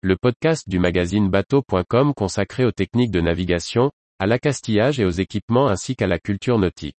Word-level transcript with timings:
le 0.00 0.16
podcast 0.16 0.68
du 0.68 0.78
magazine 0.78 1.28
bateau.com 1.28 2.14
consacré 2.14 2.64
aux 2.64 2.70
techniques 2.70 3.10
de 3.10 3.20
navigation, 3.20 3.90
à 4.20 4.26
l'accastillage 4.26 5.00
et 5.00 5.04
aux 5.04 5.10
équipements 5.10 5.66
ainsi 5.66 5.96
qu'à 5.96 6.06
la 6.06 6.20
culture 6.20 6.56
nautique. 6.56 6.94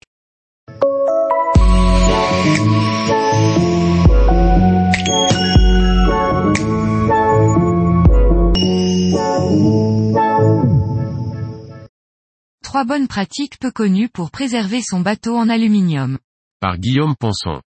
Trois 12.64 12.84
bonnes 12.84 13.06
pratiques 13.06 13.60
peu 13.60 13.70
connues 13.70 14.08
pour 14.08 14.32
préserver 14.32 14.80
son 14.82 15.00
bateau 15.00 15.36
en 15.36 15.48
aluminium. 15.48 16.18
Par 16.60 16.78
Guillaume 16.78 17.14
Ponson. 17.14 17.60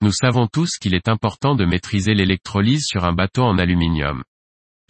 Nous 0.00 0.10
savons 0.10 0.48
tous 0.52 0.78
qu'il 0.80 0.96
est 0.96 1.06
important 1.06 1.54
de 1.54 1.64
maîtriser 1.64 2.14
l'électrolyse 2.14 2.86
sur 2.88 3.04
un 3.04 3.12
bateau 3.12 3.42
en 3.42 3.56
aluminium. 3.56 4.24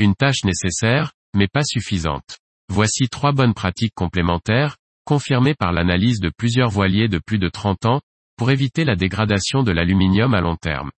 Une 0.02 0.16
tâche 0.16 0.42
nécessaire, 0.42 1.12
mais 1.32 1.46
pas 1.46 1.62
suffisante. 1.62 2.38
Voici 2.68 3.08
trois 3.08 3.30
bonnes 3.30 3.54
pratiques 3.54 3.94
complémentaires, 3.94 4.76
confirmées 5.04 5.54
par 5.54 5.70
l'analyse 5.70 6.18
de 6.18 6.28
plusieurs 6.36 6.70
voiliers 6.70 7.06
de 7.06 7.20
plus 7.24 7.38
de 7.38 7.48
30 7.48 7.86
ans, 7.86 8.00
pour 8.36 8.50
éviter 8.50 8.84
la 8.84 8.96
dégradation 8.96 9.62
de 9.62 9.70
l'aluminium 9.70 10.34
à 10.34 10.40
long 10.40 10.56
terme. 10.56 10.90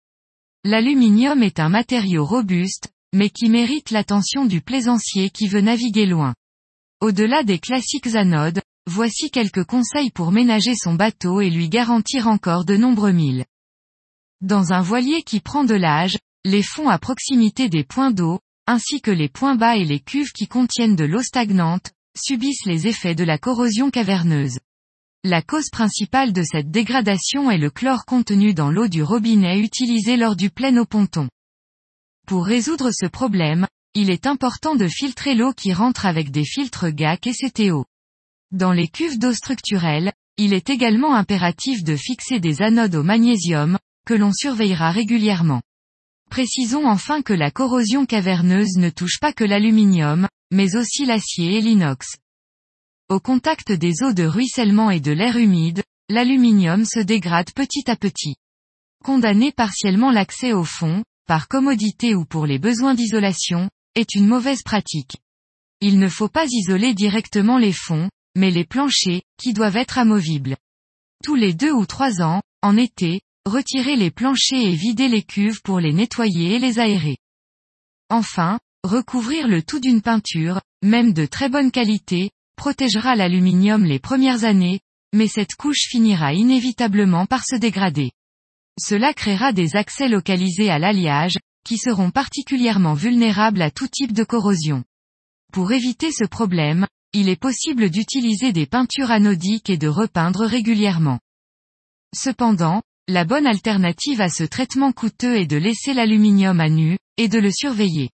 L'aluminium 0.64 1.42
est 1.42 1.60
un 1.60 1.68
matériau 1.68 2.24
robuste, 2.24 2.94
mais 3.14 3.28
qui 3.28 3.50
mérite 3.50 3.90
l'attention 3.90 4.46
du 4.46 4.62
plaisancier 4.62 5.28
qui 5.28 5.48
veut 5.48 5.60
naviguer 5.60 6.06
loin. 6.06 6.34
Au-delà 7.02 7.42
des 7.42 7.58
classiques 7.58 8.14
anodes, 8.14 8.62
voici 8.86 9.30
quelques 9.30 9.64
conseils 9.64 10.12
pour 10.12 10.32
ménager 10.32 10.74
son 10.74 10.94
bateau 10.94 11.42
et 11.42 11.50
lui 11.50 11.68
garantir 11.68 12.26
encore 12.26 12.64
de 12.64 12.78
nombreux 12.78 13.12
milles. 13.12 13.44
Dans 14.40 14.72
un 14.72 14.80
voilier 14.80 15.22
qui 15.22 15.40
prend 15.40 15.64
de 15.64 15.74
l'âge, 15.74 16.16
les 16.46 16.62
fonds 16.62 16.88
à 16.88 16.98
proximité 16.98 17.68
des 17.68 17.84
points 17.84 18.10
d'eau, 18.10 18.40
ainsi 18.66 19.00
que 19.00 19.10
les 19.10 19.28
points 19.28 19.56
bas 19.56 19.76
et 19.76 19.84
les 19.84 20.00
cuves 20.00 20.32
qui 20.32 20.46
contiennent 20.46 20.96
de 20.96 21.04
l'eau 21.04 21.22
stagnante, 21.22 21.92
subissent 22.16 22.66
les 22.66 22.86
effets 22.86 23.14
de 23.14 23.24
la 23.24 23.38
corrosion 23.38 23.90
caverneuse. 23.90 24.58
La 25.24 25.42
cause 25.42 25.70
principale 25.70 26.32
de 26.32 26.42
cette 26.42 26.70
dégradation 26.70 27.50
est 27.50 27.58
le 27.58 27.70
chlore 27.70 28.04
contenu 28.04 28.54
dans 28.54 28.70
l'eau 28.70 28.88
du 28.88 29.02
robinet 29.02 29.58
utilisé 29.58 30.16
lors 30.16 30.36
du 30.36 30.50
plein 30.50 30.76
au 30.76 30.84
ponton. 30.84 31.28
Pour 32.26 32.46
résoudre 32.46 32.90
ce 32.92 33.06
problème, 33.06 33.66
il 33.94 34.10
est 34.10 34.26
important 34.26 34.74
de 34.74 34.88
filtrer 34.88 35.34
l'eau 35.34 35.52
qui 35.52 35.72
rentre 35.72 36.04
avec 36.06 36.30
des 36.30 36.44
filtres 36.44 36.88
GAC 36.88 37.26
et 37.26 37.32
CTO. 37.32 37.84
Dans 38.50 38.72
les 38.72 38.88
cuves 38.88 39.18
d'eau 39.18 39.32
structurelle, 39.32 40.12
il 40.36 40.52
est 40.52 40.68
également 40.68 41.14
impératif 41.14 41.84
de 41.84 41.96
fixer 41.96 42.40
des 42.40 42.60
anodes 42.60 42.94
au 42.94 43.02
magnésium, 43.02 43.78
que 44.04 44.14
l'on 44.14 44.32
surveillera 44.32 44.90
régulièrement. 44.90 45.62
Précisons 46.30 46.86
enfin 46.86 47.22
que 47.22 47.32
la 47.32 47.50
corrosion 47.50 48.06
caverneuse 48.06 48.76
ne 48.76 48.90
touche 48.90 49.18
pas 49.20 49.32
que 49.32 49.44
l'aluminium, 49.44 50.28
mais 50.50 50.76
aussi 50.76 51.06
l'acier 51.06 51.58
et 51.58 51.60
l'inox. 51.60 52.16
Au 53.08 53.20
contact 53.20 53.70
des 53.70 54.02
eaux 54.02 54.12
de 54.12 54.24
ruissellement 54.24 54.90
et 54.90 55.00
de 55.00 55.12
l'air 55.12 55.36
humide, 55.36 55.82
l'aluminium 56.08 56.84
se 56.84 57.00
dégrade 57.00 57.52
petit 57.52 57.90
à 57.90 57.96
petit. 57.96 58.36
Condamner 59.04 59.52
partiellement 59.52 60.10
l'accès 60.10 60.52
au 60.52 60.64
fond, 60.64 61.04
par 61.26 61.48
commodité 61.48 62.14
ou 62.14 62.24
pour 62.24 62.46
les 62.46 62.58
besoins 62.58 62.94
d'isolation, 62.94 63.70
est 63.94 64.14
une 64.14 64.26
mauvaise 64.26 64.62
pratique. 64.62 65.18
Il 65.80 65.98
ne 65.98 66.08
faut 66.08 66.28
pas 66.28 66.46
isoler 66.50 66.94
directement 66.94 67.58
les 67.58 67.72
fonds, 67.72 68.08
mais 68.36 68.50
les 68.50 68.64
planchers, 68.64 69.22
qui 69.38 69.52
doivent 69.52 69.76
être 69.76 69.98
amovibles. 69.98 70.56
Tous 71.22 71.34
les 71.34 71.54
deux 71.54 71.72
ou 71.72 71.86
trois 71.86 72.22
ans, 72.22 72.42
en 72.62 72.76
été, 72.76 73.20
Retirez 73.46 73.96
les 73.96 74.10
planchers 74.10 74.64
et 74.64 74.74
videz 74.74 75.08
les 75.08 75.22
cuves 75.22 75.60
pour 75.62 75.78
les 75.78 75.92
nettoyer 75.92 76.54
et 76.54 76.58
les 76.58 76.78
aérer. 76.78 77.18
Enfin, 78.08 78.58
recouvrir 78.82 79.48
le 79.48 79.62
tout 79.62 79.80
d'une 79.80 80.00
peinture, 80.00 80.62
même 80.82 81.12
de 81.12 81.26
très 81.26 81.50
bonne 81.50 81.70
qualité, 81.70 82.30
protégera 82.56 83.16
l'aluminium 83.16 83.84
les 83.84 83.98
premières 83.98 84.44
années, 84.44 84.80
mais 85.12 85.28
cette 85.28 85.56
couche 85.56 85.88
finira 85.90 86.32
inévitablement 86.32 87.26
par 87.26 87.44
se 87.44 87.56
dégrader. 87.56 88.12
Cela 88.80 89.12
créera 89.12 89.52
des 89.52 89.76
accès 89.76 90.08
localisés 90.08 90.70
à 90.70 90.78
l'alliage, 90.78 91.36
qui 91.66 91.76
seront 91.76 92.10
particulièrement 92.10 92.94
vulnérables 92.94 93.62
à 93.62 93.70
tout 93.70 93.88
type 93.88 94.12
de 94.12 94.24
corrosion. 94.24 94.84
Pour 95.52 95.72
éviter 95.72 96.12
ce 96.12 96.24
problème, 96.24 96.86
il 97.12 97.28
est 97.28 97.40
possible 97.40 97.90
d'utiliser 97.90 98.52
des 98.52 98.66
peintures 98.66 99.10
anodiques 99.10 99.70
et 99.70 99.78
de 99.78 99.88
repeindre 99.88 100.46
régulièrement. 100.46 101.20
Cependant, 102.14 102.82
la 103.06 103.24
bonne 103.24 103.46
alternative 103.46 104.20
à 104.20 104.30
ce 104.30 104.44
traitement 104.44 104.92
coûteux 104.92 105.36
est 105.36 105.46
de 105.46 105.56
laisser 105.56 105.92
l'aluminium 105.92 106.58
à 106.60 106.70
nu, 106.70 106.96
et 107.18 107.28
de 107.28 107.38
le 107.38 107.50
surveiller. 107.50 108.10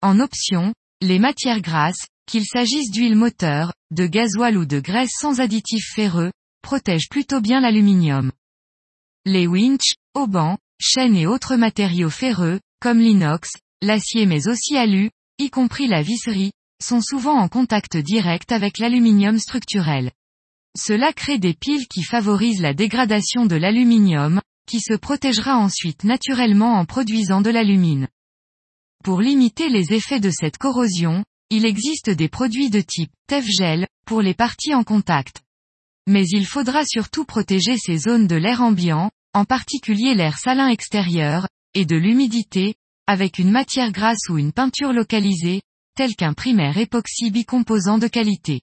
En 0.00 0.20
option, 0.20 0.72
les 1.02 1.18
matières 1.18 1.60
grasses, 1.60 2.06
qu'il 2.26 2.44
s'agisse 2.44 2.90
d'huile 2.90 3.16
moteur, 3.16 3.72
de 3.90 4.06
gasoil 4.06 4.56
ou 4.56 4.64
de 4.64 4.80
graisse 4.80 5.12
sans 5.18 5.40
additifs 5.40 5.92
ferreux, 5.94 6.32
protègent 6.62 7.10
plutôt 7.10 7.40
bien 7.40 7.60
l'aluminium. 7.60 8.32
Les 9.26 9.46
winches, 9.46 9.96
haubans, 10.14 10.56
chaînes 10.80 11.16
et 11.16 11.26
autres 11.26 11.56
matériaux 11.56 12.10
ferreux, 12.10 12.58
comme 12.80 13.00
l'inox, 13.00 13.50
l'acier 13.82 14.24
mais 14.24 14.48
aussi 14.48 14.76
alu, 14.76 15.10
y 15.38 15.50
compris 15.50 15.88
la 15.88 16.02
visserie, 16.02 16.52
sont 16.82 17.00
souvent 17.00 17.38
en 17.38 17.48
contact 17.48 17.96
direct 17.96 18.50
avec 18.50 18.78
l'aluminium 18.78 19.38
structurel. 19.38 20.10
Cela 20.76 21.12
crée 21.12 21.38
des 21.38 21.54
piles 21.54 21.86
qui 21.86 22.02
favorisent 22.02 22.62
la 22.62 22.72
dégradation 22.72 23.44
de 23.46 23.56
l'aluminium, 23.56 24.40
qui 24.66 24.80
se 24.80 24.94
protégera 24.94 25.58
ensuite 25.58 26.04
naturellement 26.04 26.74
en 26.74 26.86
produisant 26.86 27.40
de 27.40 27.50
l'alumine. 27.50 28.08
Pour 29.04 29.20
limiter 29.20 29.68
les 29.68 29.92
effets 29.92 30.20
de 30.20 30.30
cette 30.30 30.58
corrosion, 30.58 31.24
il 31.50 31.66
existe 31.66 32.08
des 32.08 32.28
produits 32.28 32.70
de 32.70 32.80
type 32.80 33.12
Tefgel, 33.26 33.86
pour 34.06 34.22
les 34.22 34.34
parties 34.34 34.74
en 34.74 34.84
contact. 34.84 35.42
Mais 36.06 36.26
il 36.28 36.46
faudra 36.46 36.84
surtout 36.84 37.24
protéger 37.24 37.76
ces 37.76 37.98
zones 37.98 38.26
de 38.26 38.36
l'air 38.36 38.62
ambiant, 38.62 39.10
en 39.34 39.44
particulier 39.44 40.14
l'air 40.14 40.38
salin 40.38 40.68
extérieur, 40.68 41.48
et 41.74 41.84
de 41.84 41.96
l'humidité, 41.96 42.74
avec 43.06 43.38
une 43.38 43.50
matière 43.50 43.92
grasse 43.92 44.28
ou 44.30 44.38
une 44.38 44.52
peinture 44.52 44.92
localisée, 44.92 45.60
telle 45.96 46.16
qu'un 46.16 46.32
primaire 46.32 46.78
époxy 46.78 47.30
bicomposant 47.30 47.98
de 47.98 48.08
qualité. 48.08 48.62